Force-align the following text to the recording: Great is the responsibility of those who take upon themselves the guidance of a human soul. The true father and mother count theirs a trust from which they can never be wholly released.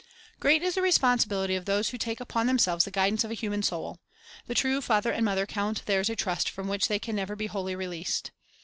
Great 0.39 0.63
is 0.63 0.73
the 0.73 0.81
responsibility 0.81 1.55
of 1.55 1.65
those 1.65 1.89
who 1.89 1.97
take 1.99 2.19
upon 2.19 2.47
themselves 2.47 2.85
the 2.85 2.89
guidance 2.89 3.23
of 3.23 3.29
a 3.29 3.35
human 3.35 3.61
soul. 3.61 3.99
The 4.47 4.55
true 4.55 4.81
father 4.81 5.11
and 5.11 5.23
mother 5.23 5.45
count 5.45 5.85
theirs 5.85 6.09
a 6.09 6.15
trust 6.15 6.49
from 6.49 6.67
which 6.67 6.87
they 6.87 6.97
can 6.97 7.15
never 7.15 7.35
be 7.35 7.45
wholly 7.45 7.75
released. 7.75 8.31